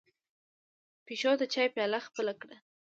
پيشو 1.05 1.31
د 1.39 1.43
چای 1.53 1.67
پياله 1.75 1.99
خپله 2.07 2.33
کړه. 2.41 2.55